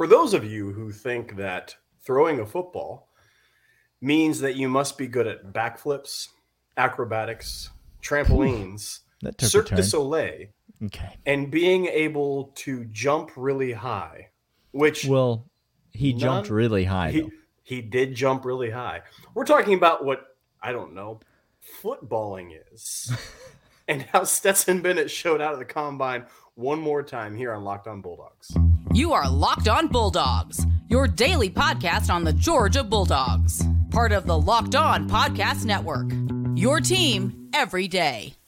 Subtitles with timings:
[0.00, 3.10] For those of you who think that throwing a football
[4.00, 6.28] means that you must be good at backflips,
[6.78, 7.68] acrobatics,
[8.02, 9.82] trampolines, That Cirque du.
[9.82, 10.46] Soleil,
[10.86, 11.18] Okay.
[11.26, 14.28] and being able to jump really high,
[14.70, 15.44] which Well,
[15.90, 17.10] he jumped really high.
[17.10, 17.30] he,
[17.62, 19.02] he did jump really high.
[19.34, 20.28] We're talking about what
[20.62, 21.20] I don't know,
[21.82, 23.12] footballing is,
[23.86, 26.24] and how Stetson Bennett showed out at the combine
[26.54, 28.50] one more time here on Locked On Bulldogs.
[28.92, 34.38] You are Locked On Bulldogs, your daily podcast on the Georgia Bulldogs, part of the
[34.38, 36.10] Locked On Podcast Network.
[36.56, 38.39] Your team every day.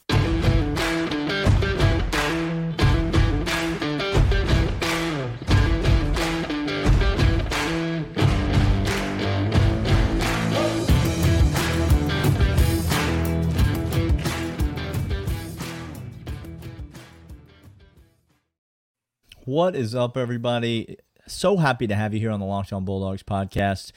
[19.53, 20.97] What is up, everybody?
[21.27, 23.93] So happy to have you here on the Locked On Bulldogs podcast,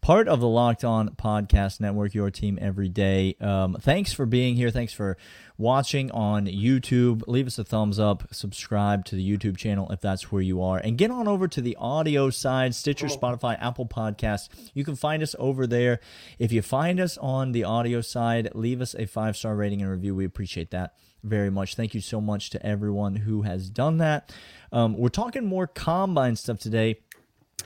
[0.00, 3.36] part of the Locked On Podcast Network, your team every day.
[3.40, 4.68] Um, thanks for being here.
[4.70, 5.16] Thanks for
[5.56, 7.22] watching on YouTube.
[7.28, 10.78] Leave us a thumbs up, subscribe to the YouTube channel if that's where you are,
[10.78, 14.48] and get on over to the audio side Stitcher, Spotify, Apple Podcasts.
[14.74, 16.00] You can find us over there.
[16.40, 19.90] If you find us on the audio side, leave us a five star rating and
[19.92, 20.16] review.
[20.16, 20.94] We appreciate that
[21.26, 21.74] very much.
[21.74, 24.32] Thank you so much to everyone who has done that.
[24.72, 27.00] Um, we're talking more combine stuff today,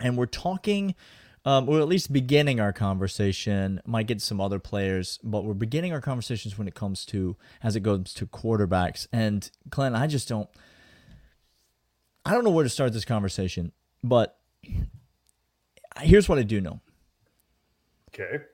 [0.00, 0.94] and we're talking,
[1.44, 3.80] um, or at least beginning our conversation.
[3.86, 7.76] Might get some other players, but we're beginning our conversations when it comes to as
[7.76, 9.06] it goes to quarterbacks.
[9.12, 10.48] And Glenn, I just don't,
[12.24, 13.72] I don't know where to start this conversation,
[14.02, 14.38] but
[16.00, 16.80] here's what I do know.
[18.12, 18.44] Okay.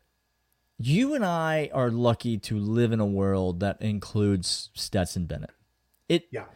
[0.78, 5.50] You and I are lucky to live in a world that includes Stetson Bennett.
[6.08, 6.46] It Yeah.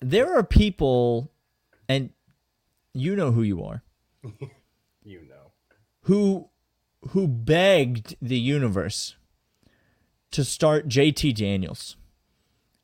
[0.00, 1.32] there are people,
[1.88, 2.10] and
[2.92, 3.82] you know who you are,
[5.04, 5.52] You know.
[6.02, 6.48] who
[7.08, 9.16] who begged the universe
[10.30, 11.96] to start JT Daniels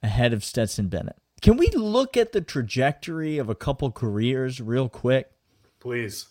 [0.02, 1.16] ahead of Stetson Bennett.
[1.40, 5.30] Can we look at the trajectory of a couple careers real quick?
[5.78, 6.26] Please.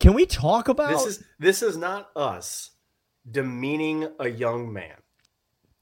[0.00, 2.72] Can we talk about This is this is not us
[3.30, 4.96] demeaning a young man.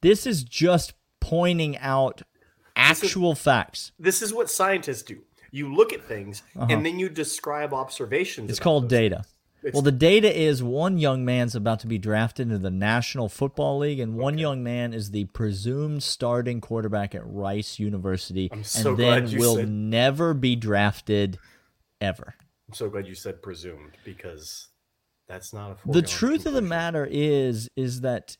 [0.01, 2.23] this is just pointing out
[2.75, 3.93] actual facts.
[3.99, 5.23] This is what scientists do.
[5.51, 8.47] You look at things and then you describe observations.
[8.47, 8.51] Uh-huh.
[8.53, 9.25] It's called data.
[9.63, 13.29] It's- Well, the data is one young man's about to be drafted into the National
[13.29, 18.65] Football League, and one young man is the presumed starting quarterback at Rice University, I'm
[18.65, 21.39] so and then glad you will said- never be drafted
[22.01, 22.35] ever.
[22.67, 24.67] I'm so glad you said presumed because
[25.32, 28.37] that's not a The truth of the matter is, is that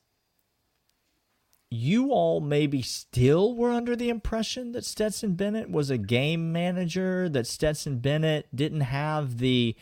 [1.70, 7.30] you all maybe still were under the impression that Stetson Bennett was a game manager,
[7.30, 9.75] that Stetson Bennett didn't have the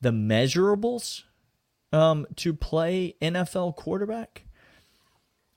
[0.00, 1.24] the measurables
[1.92, 4.44] um, to play NFL quarterback.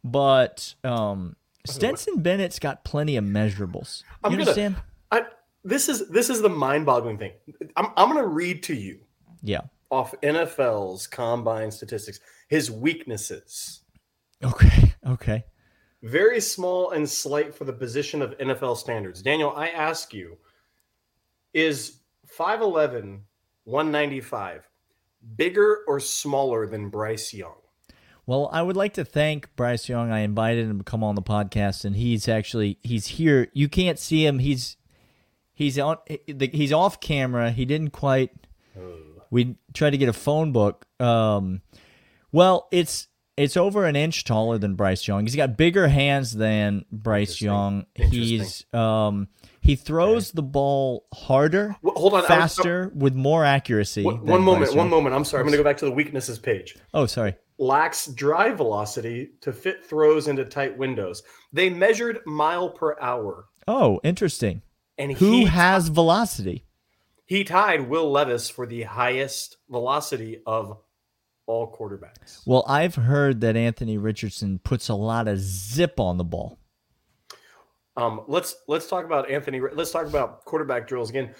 [0.03, 1.35] But um,
[1.67, 4.01] Stetson Bennett's got plenty of measurables.
[4.01, 4.75] You I'm gonna- understand?
[5.11, 5.23] I,
[5.63, 7.33] this is this is the mind-boggling thing.
[7.75, 8.99] I'm I'm going to read to you
[9.43, 9.61] Yeah.
[9.89, 13.81] Off NFL's combine statistics his weaknesses.
[14.43, 14.93] Okay.
[15.05, 15.43] Okay.
[16.01, 19.21] Very small and slight for the position of NFL standards.
[19.21, 20.37] Daniel, I ask you,
[21.53, 21.99] is
[22.37, 23.19] 5'11,
[23.65, 24.69] 195
[25.35, 27.55] bigger or smaller than Bryce Young?
[28.25, 30.11] Well, I would like to thank Bryce Young.
[30.11, 33.47] I invited him to come on the podcast, and he's actually he's here.
[33.53, 34.39] You can't see him.
[34.39, 34.77] He's
[35.51, 37.51] he's on he's off camera.
[37.51, 38.31] He didn't quite.
[39.31, 40.85] We tried to get a phone book.
[40.99, 41.61] Um,
[42.31, 43.07] well, it's
[43.37, 45.23] it's over an inch taller than Bryce Young.
[45.25, 47.47] He's got bigger hands than Bryce Interesting.
[47.47, 47.85] Young.
[47.95, 48.21] Interesting.
[48.39, 49.27] He's um
[49.61, 54.03] he throws the ball harder, Well, hold on, I was- faster, with more accuracy.
[54.03, 55.13] One, one moment, one moment.
[55.15, 55.41] I'm sorry.
[55.41, 56.75] I'm going to go back to the weaknesses page.
[56.93, 57.35] Oh, sorry.
[57.59, 61.23] Lacks drive velocity to fit throws into tight windows.
[61.51, 64.61] They measured mile per hour, Oh, interesting.
[64.97, 66.63] and Who has velocity?
[67.29, 70.79] He tied Will Levis for the highest velocity of
[71.45, 72.41] all quarterbacks.
[72.47, 76.57] Well, I've heard that Anthony Richardson puts a lot of zip on the ball.
[77.95, 79.61] Um, let's let's talk about Anthony.
[79.61, 81.35] Let's talk about quarterback drills again.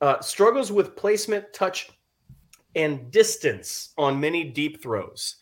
[0.00, 1.88] Uh, struggles with placement, touch,
[2.74, 5.36] and distance on many deep throws.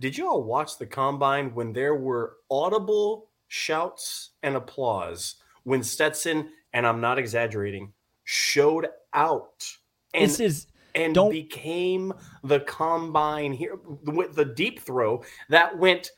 [0.00, 6.48] Did you all watch the combine when there were audible shouts and applause when Stetson,
[6.72, 7.92] and I'm not exaggerating,
[8.24, 9.76] showed out
[10.14, 12.12] and this is and don't- became
[12.44, 16.10] the combine here with the deep throw that went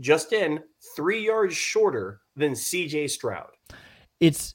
[0.00, 0.62] just in
[0.96, 3.50] three yards shorter than CJ Stroud.
[4.20, 4.54] it's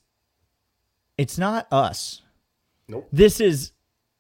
[1.18, 2.22] it's not us.
[2.88, 3.08] Nope.
[3.12, 3.72] This is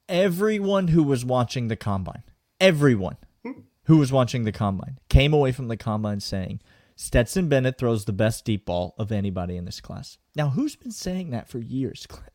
[0.09, 2.23] everyone who was watching the combine,
[2.59, 3.61] everyone hmm.
[3.83, 6.59] who was watching the combine came away from the combine saying
[6.95, 10.17] Stetson Bennett throws the best deep ball of anybody in this class.
[10.35, 12.33] Now, who's been saying that for years, Clint?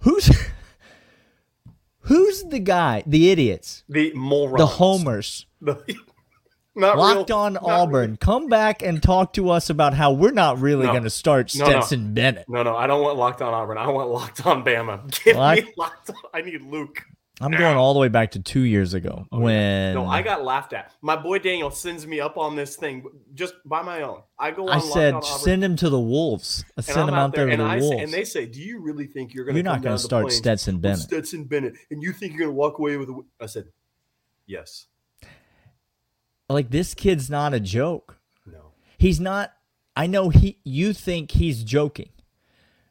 [0.00, 0.30] Who's
[2.00, 4.58] who's the guy, the idiots, The morons.
[4.58, 5.76] the homers, The,
[6.74, 8.16] not locked real, on Auburn?
[8.16, 10.92] Come back and talk to us about how we're not really No.
[10.92, 11.70] going to start No, no.
[11.72, 12.48] Stetson Bennett.
[12.48, 13.78] No, no, I don't want locked on Auburn.
[13.78, 15.10] I want locked on Bama.
[15.24, 16.16] Give Lock- me locked on.
[16.32, 17.02] I need Luke.
[17.40, 20.22] I'm going all the way back to two years ago oh, when Oh, No, I
[20.22, 20.92] got laughed at.
[21.02, 23.04] My boy Daniel sends me up on this thing
[23.34, 24.22] just by my own.
[24.38, 26.64] I go on I said send him to the Wolves.
[26.76, 27.96] I send I'm him out there, to and the I Wolves.
[27.96, 30.02] say, and they say, "Do you really think you're going to You're not going to
[30.02, 31.00] start Stetson Bennett.
[31.00, 33.66] Stetson Bennett, and you think you're going to walk away with?" A, I said,
[34.46, 34.86] "Yes,
[36.48, 38.18] like this kid's not a joke.
[38.46, 39.52] no, He's not.
[39.94, 40.58] I know he.
[40.64, 42.10] You think he's joking,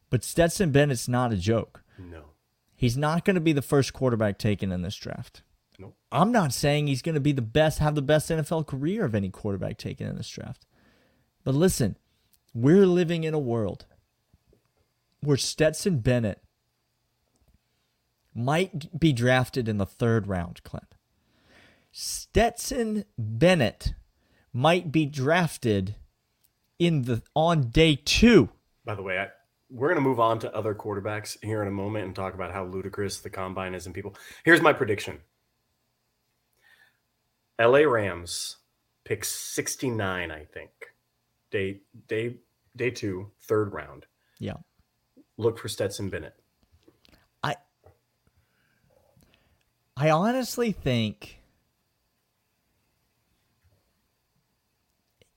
[0.09, 1.83] but Stetson Bennett's not a joke.
[1.97, 2.23] no."
[2.77, 5.41] He's not going to be the first quarterback taken in this draft.
[5.79, 5.95] Nope.
[6.11, 9.15] I'm not saying he's going to be the best, have the best NFL career of
[9.15, 10.65] any quarterback taken in this draft.
[11.43, 11.97] But listen,
[12.53, 13.85] we're living in a world
[15.21, 16.41] where Stetson Bennett
[18.35, 20.93] might be drafted in the third round, Clint.
[21.91, 23.95] Stetson Bennett
[24.53, 25.95] might be drafted
[26.77, 28.49] in the on day two.
[28.85, 29.29] By the way, I,
[29.69, 32.53] we're going to move on to other quarterbacks here in a moment and talk about
[32.53, 34.15] how ludicrous the combine is and people.
[34.43, 35.19] Here's my prediction:
[37.59, 37.85] L.A.
[37.85, 38.57] Rams
[39.03, 40.31] pick 69.
[40.31, 40.71] I think
[41.51, 42.35] day day
[42.75, 44.05] day two, third round.
[44.39, 44.57] Yeah.
[45.37, 46.35] Look for Stetson Bennett.
[47.43, 47.55] I
[49.95, 51.39] I honestly think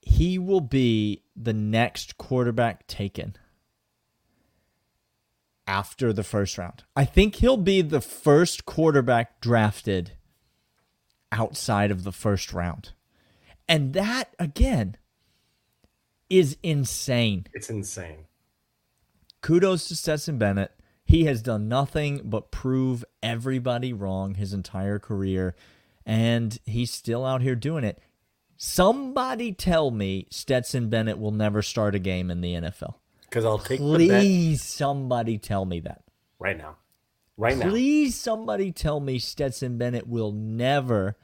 [0.01, 3.35] he will be the next quarterback taken
[5.67, 6.83] after the first round.
[6.95, 10.13] I think he'll be the first quarterback drafted
[11.31, 12.91] outside of the first round.
[13.67, 14.97] And that again
[16.29, 18.25] is insane It's insane.
[19.41, 20.71] kudos to Stetson Bennett.
[21.03, 25.55] He has done nothing but prove everybody wrong his entire career,
[26.05, 27.99] and he's still out here doing it.
[28.55, 32.95] Somebody tell me Stetson Bennett will never start a game in the NFL.
[33.31, 36.03] Because I'll take the bet Please, somebody tell me that.
[36.37, 36.75] right now.
[37.37, 37.69] Right now.
[37.69, 41.15] Please, somebody tell me Stetson Bennett will never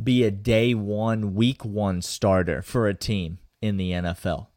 [0.00, 4.48] be a day one, week one starter for a team in the NFL.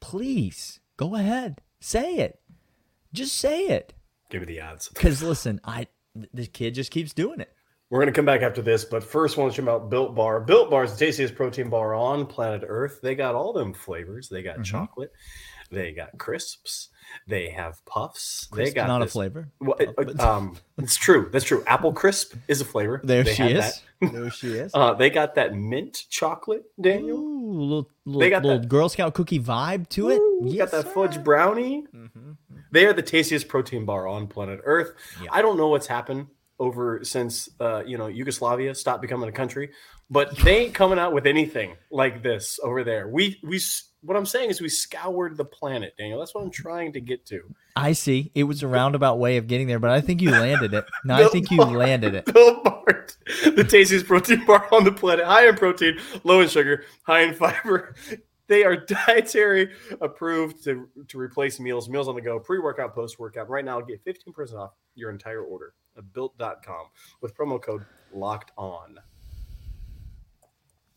[0.00, 1.60] Please, go ahead.
[1.78, 2.40] Say it.
[3.12, 3.92] Just say it.
[4.30, 4.88] Give me the odds.
[4.88, 5.88] Because listen, I
[6.32, 7.54] the kid just keeps doing it.
[7.90, 10.14] We're going to come back after this, but first, I want to talk about Built
[10.14, 10.40] Bar.
[10.40, 13.00] Built Bar is the tastiest protein bar on planet Earth.
[13.02, 14.30] They got all them flavors.
[14.30, 14.62] They got mm-hmm.
[14.62, 15.12] chocolate.
[15.72, 16.90] They got crisps.
[17.26, 18.46] They have puffs.
[18.54, 19.48] they got not a flavor.
[19.60, 21.28] Well, it- um, it's true.
[21.32, 21.64] That's true.
[21.66, 23.00] Apple crisp is a flavor.
[23.02, 23.80] There They she is.
[24.00, 24.12] that.
[24.12, 24.70] There she is.
[24.74, 27.18] Uh, they got that mint chocolate, Daniel.
[27.18, 30.18] Ooh, little little, They got little that- Girl Scout cookie vibe to it.
[30.18, 30.92] Ooh, you Yes, got that sir.
[30.94, 31.86] fudge brownie.
[32.70, 34.94] They are the tastiest protein bar on planet Earth.
[35.30, 36.26] I don't know what's happened
[36.62, 39.70] over since uh, you know Yugoslavia stopped becoming a country,
[40.08, 43.08] but they ain't coming out with anything like this over there.
[43.08, 43.60] We we
[44.02, 46.20] what I'm saying is we scoured the planet, Daniel.
[46.20, 47.42] That's what I'm trying to get to.
[47.74, 48.30] I see.
[48.34, 50.84] It was a roundabout way of getting there, but I think you landed it.
[51.04, 52.26] No, I think you landed it.
[52.26, 53.06] Built Bar,
[53.44, 57.34] the tastiest protein bar on the planet, high in protein, low in sugar, high in
[57.34, 57.94] fiber.
[58.46, 63.18] They are dietary approved to, to replace meals, meals on the go, pre workout, post
[63.18, 63.48] workout.
[63.48, 66.86] Right now, get 15% off your entire order built.com
[67.20, 68.98] with promo code locked on.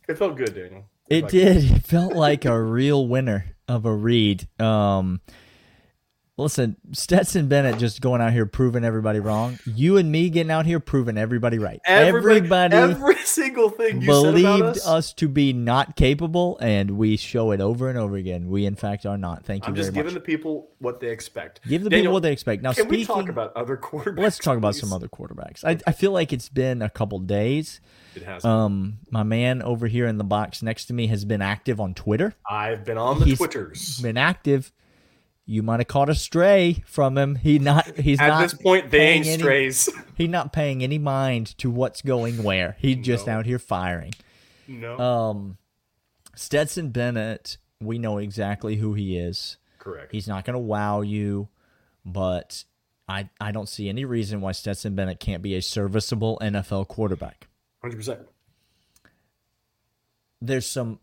[0.07, 0.85] It felt good, Daniel.
[1.09, 1.57] It Like- did.
[1.71, 4.47] It felt like a real winner of a read.
[4.59, 5.21] Um,
[6.37, 9.57] listen, Stetson Bennett just going out here proving everybody wrong.
[9.65, 11.79] You and me getting out here proving everybody right.
[11.85, 14.87] Everybody, every single thing you said about believed us.
[14.87, 15.13] us.
[15.13, 18.49] to be not capable, and we show it over and over again.
[18.49, 19.45] We, in fact, are not.
[19.45, 19.95] Thank you I'm just much.
[19.95, 21.61] giving the people what they expect.
[21.67, 22.61] Give the Daniel, people what they expect.
[22.63, 24.19] Now, Can speaking, we talk about other quarterbacks?
[24.19, 24.81] let's talk about please?
[24.81, 25.63] some other quarterbacks.
[25.63, 27.79] I, I feel like it's been a couple days.
[28.15, 28.43] It has.
[28.45, 31.93] Um, my man over here in the box next to me has been active on
[31.93, 32.33] Twitter.
[32.49, 33.99] I've been on the he's Twitters.
[33.99, 34.71] Been active.
[35.47, 37.35] You might have caught a stray from him.
[37.35, 37.97] He not.
[37.97, 38.41] He's not At not.
[38.41, 39.89] this point, they ain't any- strays.
[40.15, 42.75] He's not paying any mind to what's going where.
[42.79, 43.33] He's just No.
[43.33, 44.13] out here firing.
[44.67, 45.57] no, Um,
[46.35, 47.57] Stetson Bennett.
[47.79, 49.57] We know exactly who he is.
[49.77, 50.11] correct.
[50.11, 51.49] He's not going to wow you,
[52.03, 52.63] but
[53.07, 57.47] I I don't see any reason why Stetson Bennett can't be a serviceable NFL quarterback.
[57.83, 58.21] Hundred percent.
[60.41, 60.99] There's some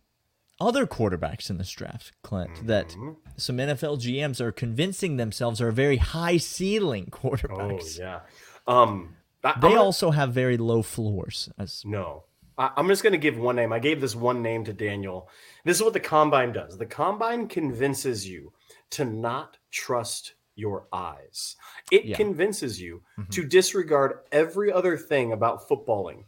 [0.63, 3.11] other quarterbacks in this draft, Clint, that Mm-hmm.
[3.37, 7.99] some NFL GMs are convincing themselves are very high ceiling quarterbacks.
[8.01, 8.21] Oh yeah.
[8.67, 11.49] Um, I, They I'm gonna- also have very low floors.
[11.59, 12.25] As, no.
[12.59, 13.73] I, I'm just going to give one name.
[13.73, 15.29] I gave this one name to Daniel.
[15.65, 16.77] This is what the combine does.
[16.79, 18.53] The combine convinces you
[18.91, 21.57] to not trust your eyes.
[21.91, 22.17] It Yeah.
[22.17, 23.31] convinces you Mhm.
[23.31, 26.25] to disregard every other thing about footballing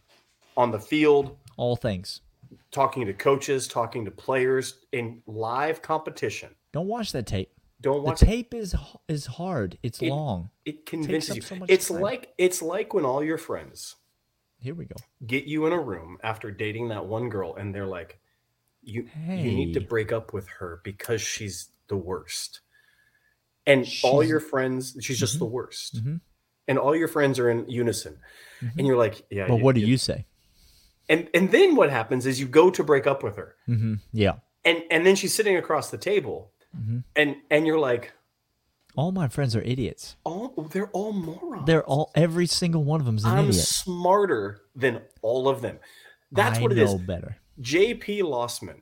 [0.56, 2.22] on the field, all things.
[2.74, 6.50] Talking to coaches, talking to players in live competition.
[6.72, 7.50] Don't watch that tape.
[7.80, 8.74] Don't The watch tape is
[9.08, 9.78] is hard.
[9.82, 10.50] It's It- long.
[10.64, 11.42] it convinces up you.
[11.42, 12.00] so it's time.
[12.00, 13.96] like it's like when all your friends
[14.58, 14.96] Here we go.
[15.26, 18.18] get you in a room after dating that one girl and they're like
[18.82, 22.60] you you need to break up with her because she's the worst
[23.66, 25.40] and all your friends she's just Mhm.
[25.40, 26.20] the worst Mhm.
[26.68, 28.18] and all your friends are in unison
[28.78, 30.24] and you're like yeah But what do you say?
[31.08, 34.34] And and then what happens is you go to break up with her hmm Yeah.
[34.64, 38.12] and and then she's sitting across the table hmm and and you're like
[38.96, 40.16] All my friends are idiots.
[40.24, 43.64] all they're all morons They're all every single one of them's an i'm idiot.
[43.66, 45.78] smarter than all of them
[46.32, 47.36] that's I what it know is better.
[47.60, 48.80] JP Losman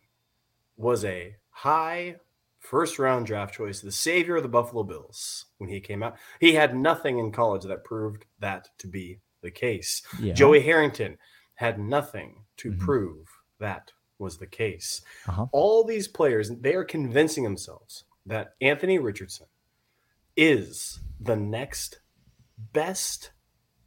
[0.76, 2.16] was a high
[2.60, 6.16] first round draft choice, the savior of the Buffalo Bills when he came out.
[6.40, 10.00] He had nothing in college that proved that to be the case.
[10.18, 10.32] Yeah.
[10.32, 11.18] Joey Harrington
[11.62, 12.78] had nothing to Mhm.
[12.80, 13.26] prove
[13.58, 15.00] that was the case.
[15.26, 15.46] Uh-huh.
[15.52, 19.46] All these players, they are convincing themselves that Anthony Richardson
[20.36, 22.00] is the next
[22.72, 23.30] best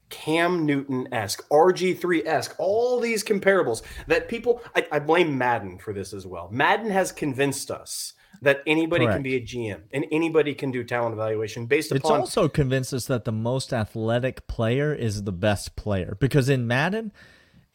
[0.10, 5.94] Cam Newton esque, RG3 esque, all these comparables that people, I, I blame Madden for
[5.94, 6.48] this as well.
[6.51, 9.15] Madden has convinced us that anybody Correct.
[9.17, 12.20] can be a GM and anybody can do talent evaluation based It's upon.
[12.22, 17.12] also convinced us that the most athletic player is the best player because in Madden,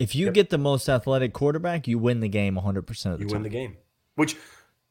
[0.00, 0.34] if you Yep.
[0.34, 3.28] get the most athletic quarterback, you win the game 100% of the you time.
[3.28, 3.76] You win the game,
[4.16, 4.36] which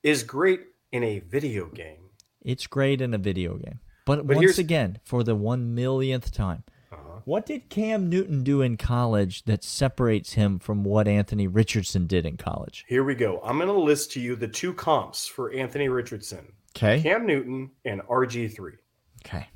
[0.04, 0.62] is great
[0.92, 2.10] in a video game.
[2.42, 3.80] It's great in a video game.
[4.06, 7.20] But, But once again, for the one millionth time, Uh-huh.
[7.26, 12.26] what did Cam Newton do in college that separates him from what Anthony Richardson did
[12.26, 12.86] in college?
[12.88, 13.40] Here we go.
[13.44, 17.02] I'm going to list to you the two comps for Anthony Richardson Okay.
[17.02, 18.78] Cam Newton and RG3.
[19.26, 19.48] Okay.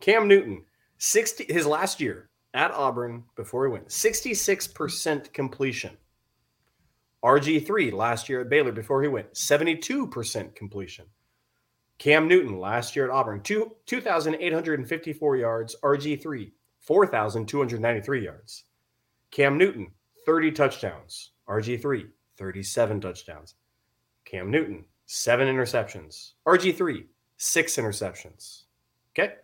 [0.00, 0.64] Cam Newton,
[0.98, 5.96] 60 his last year at Auburn before he went, 66% completion.
[7.22, 11.04] RG3 last year at Baylor before he went, 72% completion.
[11.98, 15.76] Cam Newton last year at Auburn, two, 2,854 yards.
[15.82, 18.64] RG3, 4,293 yards.
[19.30, 19.88] Cam Newton,
[20.24, 21.30] 30 touchdowns.
[21.48, 23.54] RG3, 37 touchdowns.
[24.24, 26.32] Cam Newton, seven interceptions.
[26.46, 27.04] RG3,
[27.36, 28.62] six interceptions.
[29.12, 29.34] Okay.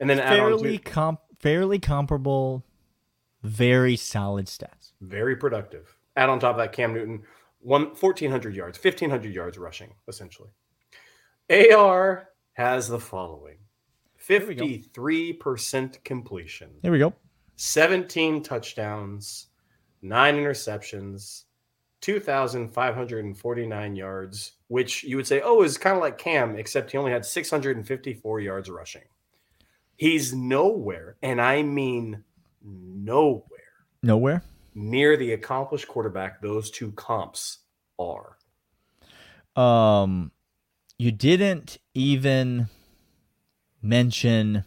[0.00, 2.64] And then add on Fairly comp fairly comparable,
[3.42, 4.92] very solid stats.
[5.00, 5.96] very productive.
[6.16, 7.22] Add on top of that, Cam Newton,
[7.60, 10.50] one, 1,400 yards, 1,500 yards rushing, essentially.
[11.50, 13.56] AR has the following
[14.18, 17.12] 53% completion, Here we go.
[17.56, 19.48] 17 touchdowns,
[20.00, 21.44] nine interceptions,
[22.02, 27.12] 2,549 yards, which you would say, oh, is kind of like Cam, except he only
[27.12, 29.02] had 654 yards rushing.
[29.96, 32.24] He's nowhere, and I mean
[32.64, 33.42] nowhere,
[34.02, 34.42] Nowhere.
[34.74, 37.58] near the accomplished quarterback those two comps
[37.98, 38.36] are.
[39.54, 40.32] Um,
[40.98, 42.68] you didn't even
[43.82, 44.64] mention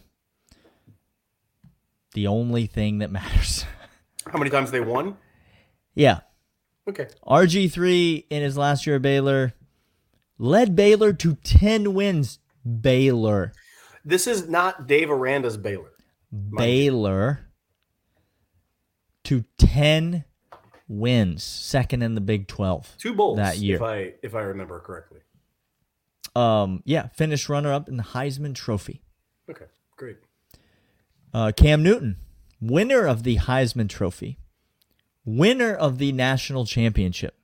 [2.14, 3.64] the only thing that matters.
[4.26, 5.16] How many times they won?
[5.94, 6.20] yeah,
[6.88, 7.08] Okay.
[7.26, 9.54] RG three in his last year at Baylor
[10.38, 12.38] led Baylor to ten wins.
[12.80, 13.52] Baylor,
[14.06, 15.90] This is not Dave Aranda's Baylor.
[16.32, 17.48] Baylor
[19.24, 20.24] to ten
[20.86, 22.94] wins, second in the Big Twelve.
[22.98, 23.76] Two bowls That year.
[23.76, 25.20] if I if I remember correctly.
[26.36, 29.02] Um, yeah, finished runner up in the Heisman Trophy.
[29.50, 29.64] Okay,
[29.96, 30.18] great.
[31.34, 32.16] Uh, Cam Newton,
[32.60, 34.38] winner of the Heisman Trophy,
[35.24, 37.36] winner of the national championship,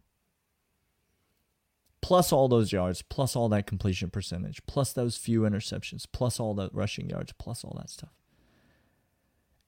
[2.03, 6.53] plus all those yards, plus all that completion percentage, plus those few interceptions, plus all
[6.53, 8.11] the rushing yards, plus all that stuff.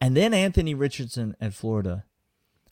[0.00, 2.05] And then Anthony Richardson at Florida,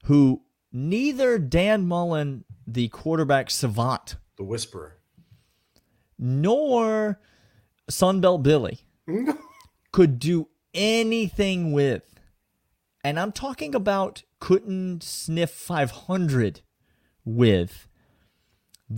[0.05, 0.43] who
[0.73, 4.99] neither Dan Mullen, the quarterback savant, The Whisperer.
[6.19, 7.21] nor
[7.91, 8.81] Sunbelt Billy
[9.93, 12.21] could do anything with.
[13.05, 16.61] And I'm talking about couldn't sniff 500
[17.25, 17.89] with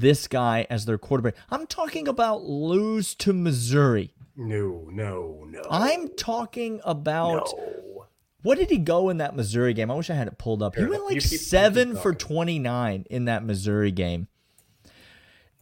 [0.01, 1.37] this guy as their quarterback.
[1.51, 4.15] I'm talking about lose to Missouri.
[4.37, 5.63] No, no, no.
[5.71, 8.07] I'm talking about no.
[8.43, 9.91] what did he go in that Missouri game?
[9.91, 10.75] I wish I had it pulled up.
[10.75, 14.29] He went like keep- you keep seven for 29 in that Missouri game.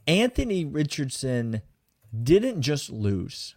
[0.07, 1.63] Anthony Richardson
[2.23, 3.55] didn't just lose,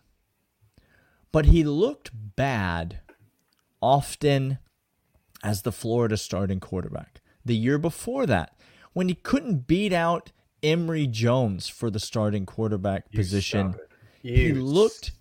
[1.32, 3.00] but he looked bad
[3.82, 4.60] often
[5.44, 7.22] as the Florida starting quarterback.
[7.44, 8.56] The year before that,
[8.94, 10.32] when he couldn't beat out
[10.66, 13.90] Emory Jones for the starting quarterback You position, stop it.
[14.22, 15.12] he looked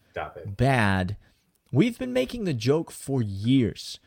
[0.56, 1.16] bad.
[1.70, 3.98] We've been making the joke for years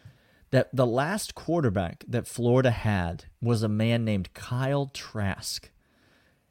[0.51, 5.69] that the last quarterback that Florida had was a man named Kyle Trask.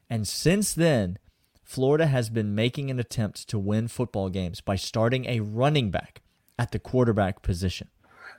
[0.09, 1.17] And since then,
[1.63, 6.21] Florida has been making an attempt to win football games by starting a running back
[6.57, 7.89] at the quarterback position.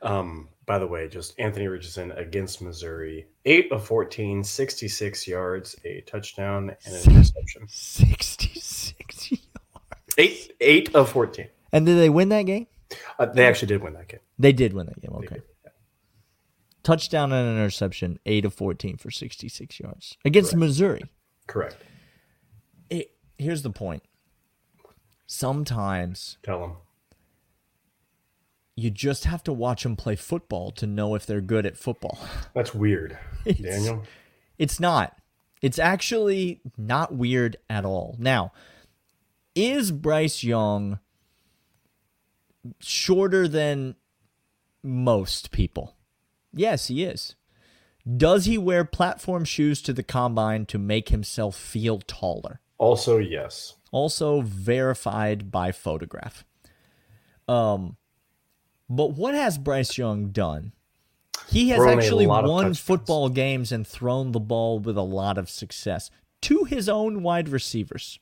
[0.00, 6.02] Um, by the way, just Anthony Richardson against Missouri, 8 of 14, 66 yards, a
[6.02, 7.66] touchdown, and an interception.
[7.66, 9.46] 66 yards.
[10.18, 11.48] 8, 8 of 14.
[11.72, 12.66] And did they win that game?
[13.18, 14.20] Uh, they actually did win that game.
[14.38, 15.12] They did win that game.
[15.14, 15.36] Okay.
[15.36, 15.42] did.
[16.82, 21.02] Touchdown and an interception, 8 of 14 for 66 yards against Missouri.
[21.46, 21.76] Correct.
[22.90, 24.02] it, here's the point.
[25.26, 26.76] Sometimes Tell them.
[28.78, 32.18] You just have to watch them play football to know if they're good at football.
[32.54, 34.04] That's weird, It's- Daniel.
[34.56, 35.16] It's not.
[35.62, 38.14] It's actually not weird at all.
[38.18, 38.52] Now,
[39.56, 41.00] is Bryce Young
[42.80, 43.96] shorter than
[44.82, 45.96] most people?
[46.52, 47.34] Yes, he is.
[48.16, 52.60] Does he wear platform shoes to the combine to make himself feel taller?
[52.78, 53.74] Also, yes.
[53.90, 56.44] also verified by photograph.
[57.48, 57.96] Um,
[58.88, 60.72] but what has Bryce Young done?
[61.48, 65.38] He has Thrown a actually won football games and thrown the ball with a lot
[65.38, 66.10] of success
[66.42, 68.18] to his own wide receivers.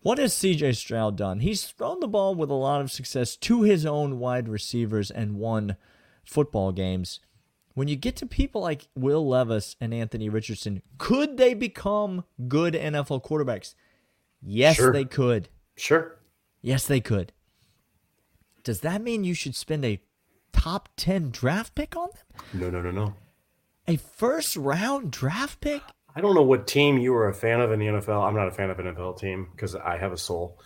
[0.00, 1.40] What has CJ Stroud done?
[1.40, 5.36] He's thrown the ball with a lot of success to his own wide receivers and
[5.36, 5.76] won
[6.24, 7.20] football games.
[7.72, 12.74] When you get to people like Will Levis and Anthony Richardson, could they become good
[12.74, 13.74] NFL quarterbacks?
[14.42, 14.92] Yes, Sure.
[14.92, 15.48] they could.
[15.76, 16.18] Sure.
[16.60, 17.32] Yes, they could.
[18.64, 20.00] Does that mean you should spend a
[20.52, 22.60] top 10 draft pick on them?
[22.60, 23.14] No, no, no, no.
[23.86, 25.82] A first round draft pick?
[26.16, 28.26] I don't know what team you are a fan of in the NFL.
[28.26, 30.58] I'm not a fan of an NFL team because I have a soul.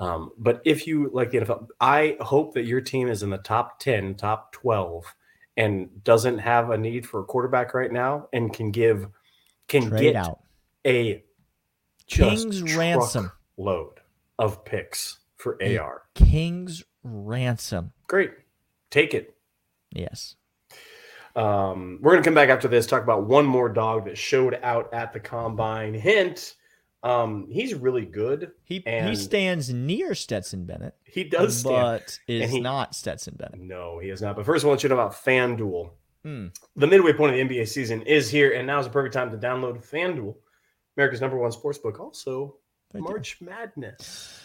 [0.00, 3.38] Um, but if you like the NFL, I hope that your team is in the
[3.38, 5.04] top 10, top 12,
[5.56, 9.06] and doesn't have a need for a quarterback right now and can give,
[9.68, 10.40] can Trade get out.
[10.84, 11.22] a
[12.08, 13.30] just King's ransom.
[13.56, 14.00] load
[14.38, 16.02] of picks for A AR.
[16.14, 17.92] King's ransom.
[18.08, 18.32] Great.
[18.90, 19.34] Take it.
[19.92, 20.34] Yes.
[21.36, 24.58] Um, we're going to come back after this, talk about one more dog that showed
[24.62, 25.92] out at the combine.
[25.94, 26.54] Hint,
[27.02, 28.52] um, he's really good.
[28.64, 31.74] He he stands near Stetson Bennett, He does stand.
[31.74, 33.58] but is he- not Stetson Bennett.
[33.60, 34.36] No, he is not.
[34.36, 35.90] But first, I want you to know about FanDuel.
[36.22, 36.46] Hmm.
[36.76, 39.30] The midway point of the NBA season is here, and now is the perfect time
[39.32, 40.34] to download FanDuel,
[40.96, 41.98] America's number one sportsbook.
[41.98, 42.56] Also.
[42.94, 44.43] March Madness.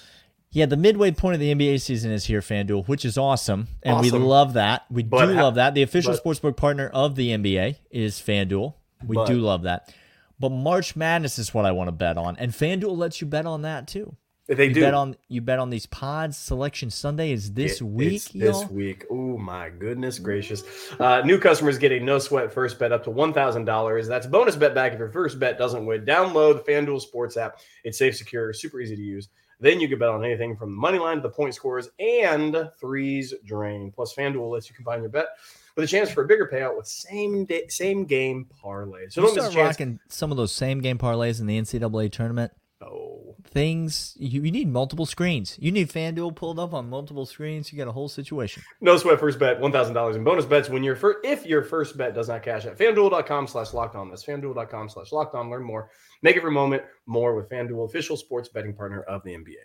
[0.51, 3.67] Yeah, the midway point of the NBA season is here, FanDuel, which is awesome.
[3.83, 4.85] And we love that.
[4.89, 5.75] We But do ha- love that.
[5.75, 8.73] The official but- sportsbook partner of the NBA is FanDuel.
[9.05, 9.93] We But- do love that.
[10.39, 12.35] But March Madness is what I want to bet on.
[12.37, 14.15] And FanDuel lets you bet on that too.
[14.47, 14.81] They you do.
[14.81, 16.35] bet on you bet on these pods.
[16.35, 18.23] Selection Sunday is this It- week.
[18.33, 19.05] This week.
[19.11, 20.63] Oh my goodness gracious!
[20.99, 24.07] Uh, new customers get a no sweat first bet up to one thousand dollars.
[24.07, 26.03] That's a bonus bet back if your first bet doesn't win.
[26.03, 27.59] Download the FanDuel Sports app.
[27.83, 29.29] It's safe, secure, super easy to use.
[29.59, 32.69] Then you can bet on anything from the money line to the point scores and
[32.79, 33.91] threes drain.
[33.91, 35.27] Plus, FanDuel lets you combine your bet
[35.75, 39.09] with a chance for a bigger payout with same day, same game parlay.
[39.09, 39.79] So you don't miss start chance.
[39.79, 42.51] rocking some of those same game parlays in the NCAA tournament.
[42.81, 45.57] Oh, Things you, you need multiple screens.
[45.59, 47.73] You need FanDuel pulled up on multiple screens.
[47.73, 48.63] You got a whole situation.
[48.79, 51.61] No sweat first bet, one thousand dollars in bonus bets when your first if your
[51.61, 54.09] first bet does not cash at fanduel.com slash locked on.
[54.09, 55.49] That's fanduel.com slash locked on.
[55.49, 55.89] Learn more.
[56.21, 59.55] Make every moment more with FanDuel, official sports betting partner of the NBA.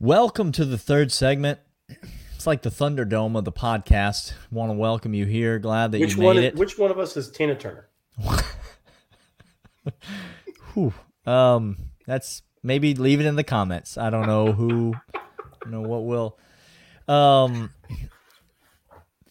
[0.00, 1.60] Welcome to the third segment.
[2.34, 4.32] It's like the Thunderdome of the podcast.
[4.50, 5.60] Want to welcome you here.
[5.60, 6.56] Glad that Which you made is, it.
[6.56, 7.88] which one of us is Tina Turner?
[10.74, 10.92] Whew.
[11.26, 13.96] Um, that's maybe leave it in the comments.
[13.98, 14.94] I don't know who,
[15.62, 16.38] don't know what will.
[17.08, 17.70] Um,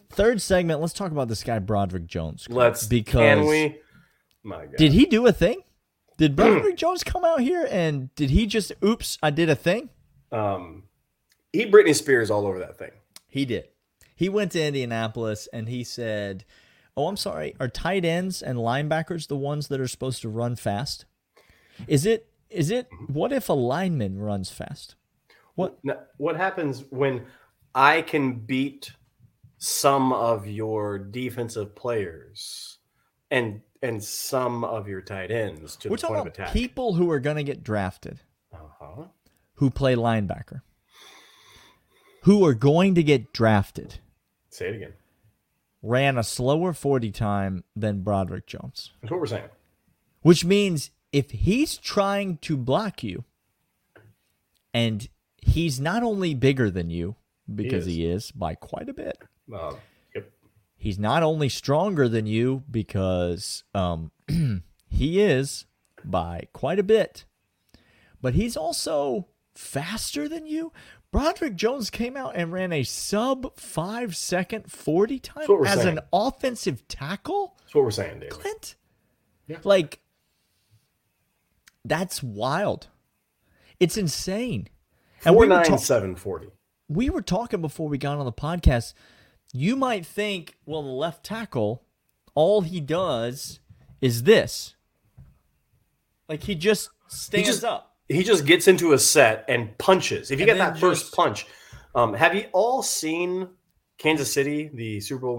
[0.09, 0.81] third segment.
[0.81, 2.47] Let's talk about this guy Broderick Jones.
[2.49, 3.77] Let's because can we?
[4.43, 4.75] My God.
[4.77, 5.61] did he do a thing?
[6.17, 9.17] Did Broderick Jones come out here and did he just oops?
[9.21, 9.89] I did a thing.
[10.31, 10.83] um
[11.53, 12.91] he Britney Spears all over that thing.
[13.27, 13.67] He did.
[14.15, 16.45] He went to Indianapolis and he said,
[16.95, 17.56] "Oh, I'm sorry.
[17.60, 21.06] Are tight ends and linebackers the ones that are supposed to run fast?
[21.88, 22.27] Is it?
[22.49, 22.88] Is it?
[23.08, 24.95] What if a lineman runs fast?
[25.56, 25.80] What?
[26.17, 27.25] What happens when
[27.73, 28.91] I can beat
[29.58, 32.80] some of your defensive players
[33.30, 36.54] and and some of your tight ends to We're the point of attack?
[36.54, 38.19] people who are going to get drafted
[38.54, 39.04] uh-huh.
[39.56, 40.62] who play linebacker.
[42.23, 43.99] who are going to get drafted
[44.49, 44.93] Say it again.
[45.82, 49.50] Ran a slower 40 time than Broderick Jones, That's what we're saying.
[50.22, 53.24] which means if he's trying to block you
[54.74, 55.10] and
[55.41, 57.15] he's not only bigger than you
[57.54, 57.94] because is.
[57.94, 59.17] he is by quite a bit.
[59.54, 59.74] Uh,
[60.15, 60.32] yep.
[60.78, 64.12] He's not only stronger than you because um,
[64.89, 65.65] he is
[66.06, 67.26] by quite a bit,
[68.22, 70.72] but he's also faster than you.
[71.12, 75.97] Broderick Jones came out and ran a sub five second 40 time as saying.
[75.97, 77.56] an offensive tackle.
[77.60, 78.30] That's what we're saying, Dave.
[78.30, 78.76] Clint?
[79.47, 79.58] Yeah.
[79.63, 80.00] Like,
[81.84, 82.88] that's wild.
[83.80, 84.69] It's insane.
[85.26, 86.15] And Four we were, nine ta- seven
[86.88, 88.93] we were talking before we got on the podcast.
[89.54, 91.84] You might think, well, the left tackle,
[92.36, 93.60] all he does
[94.00, 94.76] is this.
[96.30, 97.90] Like he just stands just- up.
[98.12, 100.32] He just gets into a set and punches.
[100.32, 101.45] If you And get that first punch,
[101.95, 103.50] um, have you all seen
[103.97, 105.38] Kansas City, the Super Bowl,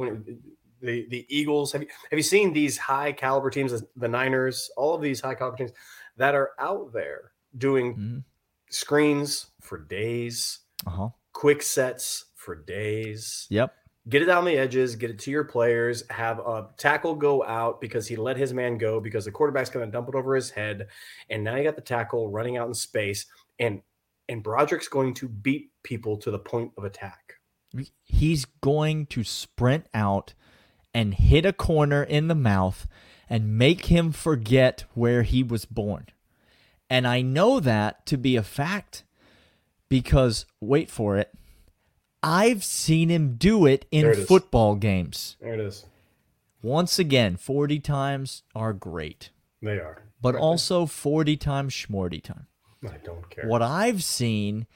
[0.80, 1.72] the the Eagles?
[1.72, 5.34] Have you have you seen these high caliber teams, the Niners, all of these high
[5.34, 5.72] caliber teams
[6.16, 8.24] that are out there doing Mhm.
[8.70, 11.08] screens for days, Uh huh.
[11.32, 13.46] quick sets for days.
[13.50, 13.74] Yep.
[14.08, 17.80] Get it down the edges, get it to your players, have a tackle go out
[17.80, 20.50] because he let his man go because the quarterback's going to dump it over his
[20.50, 20.88] head.
[21.30, 23.26] And now you got the tackle running out in space.
[23.60, 23.82] And
[24.28, 27.34] and Broderick's going to beat people to the point of attack.
[28.02, 30.34] He's going to sprint out
[30.94, 32.86] and hit a corner in the mouth
[33.28, 36.06] and make him forget where he was born.
[36.90, 39.04] And I know that to be a fact
[39.88, 41.32] because, wait for it,
[42.22, 45.36] I've seen him do it in There it football games.
[45.40, 45.86] There it is.
[46.62, 49.30] Once again, 40 times are great,
[49.60, 50.04] They are.
[50.20, 52.46] but also 40 times schmorty time.
[52.88, 53.46] I don't care.
[53.48, 54.66] What I've seen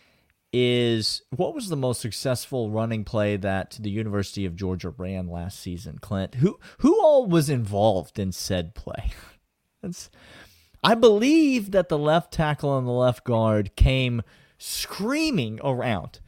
[0.52, 5.60] is what was the most successful running play that the University of Georgia ran last
[5.60, 6.36] season, Clint?
[6.36, 9.10] Who who all was involved in said play?
[9.82, 10.08] That's
[10.82, 14.22] I believe that the left tackle and the left guard came
[14.56, 16.20] screaming around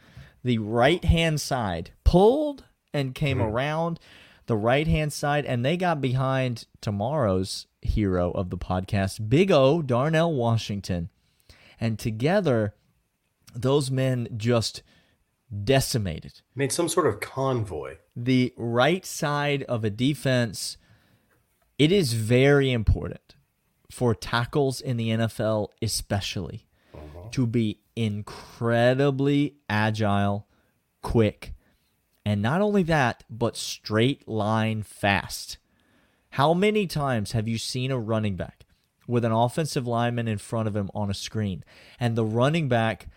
[0.49, 3.55] the right hand side, pulled and came mm-hmm.
[3.55, 4.01] around
[4.47, 9.83] the right hand side, and they got behind tomorrow's hero of the podcast, Big O,
[9.83, 11.11] Darnell Washington.
[11.79, 12.75] And together,
[13.55, 14.83] those men just
[15.65, 17.97] decimated Made some sort of convoy.
[18.17, 20.79] the right side of a defense.
[21.79, 23.37] It is very important
[23.91, 26.68] for tackles in the NFL, especially,
[27.33, 30.47] to be incredibly agile,
[31.03, 31.55] quick,
[32.25, 35.59] and not only that, but straight line fast.
[36.31, 38.67] How many times have you seen a running back
[39.07, 41.65] with an offensive lineman in front of him on a screen
[41.99, 43.09] and the running back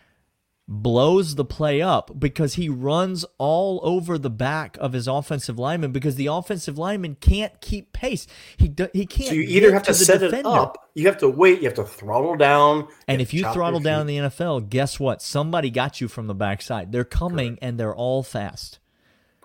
[0.68, 5.92] blows the play up because he runs all over the back of his offensive lineman
[5.92, 8.26] because the offensive lineman can't keep pace.
[8.56, 9.30] He do, he can't.
[9.30, 10.38] So you either have to the set defender.
[10.40, 12.88] it up, you have to wait, you have to throttle down.
[13.08, 14.16] And if you throttle down feet.
[14.18, 15.22] in the NFL, guess what?
[15.22, 16.92] Somebody got you from the backside.
[16.92, 18.80] They're coming and they're all fast.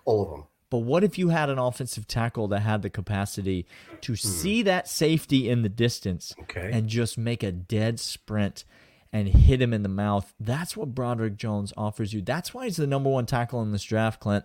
[0.04, 0.44] all of them.
[0.68, 3.66] But what if you had an offensive tackle that had the capacity
[4.00, 6.42] to see that safety in the distance Hmm.
[6.42, 6.70] Okay.
[6.72, 8.64] and just make a dead sprint
[9.12, 10.32] and hit him in the mouth?
[10.40, 12.20] That's what Broderick Jones offers you.
[12.22, 14.44] That's why he's the number one tackle in this draft, Clint.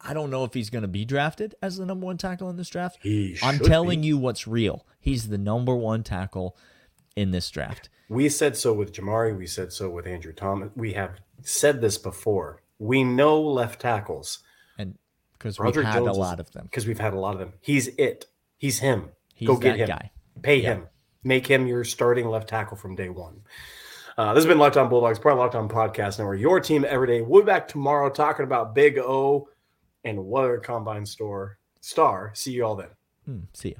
[0.00, 2.56] I don't know if he's going to be drafted as the number one tackle in
[2.56, 2.98] this draft.
[3.02, 4.08] He I'm telling be.
[4.08, 4.84] you what's real.
[5.00, 6.56] He's the number one tackle
[7.16, 7.88] in this draft.
[8.10, 9.36] We said so with Jamaree.
[9.36, 10.70] We said so with Andrew Thomas.
[10.76, 12.62] We have said this before.
[12.78, 14.40] We know left tackles
[14.76, 14.98] And
[15.38, 16.64] because we've had Jones a lot of them.
[16.64, 17.52] because we've had a lot of them.
[17.62, 18.26] He's it.
[18.58, 19.10] He's him.
[19.34, 19.86] He's Go get him.
[19.88, 20.10] guy.
[20.42, 20.74] Pay Yeah.
[20.74, 20.86] him.
[21.24, 23.40] Make him your starting left tackle from day one.
[24.16, 26.38] Uh, this has been Locked On Bulldogs, part of Locked On Podcast Network.
[26.38, 27.20] Your team every day.
[27.22, 29.48] We'll be back tomorrow talking about Big O
[30.04, 32.30] and what a combine store star.
[32.34, 32.90] See you all then.
[33.24, 33.74] Hmm, see ya.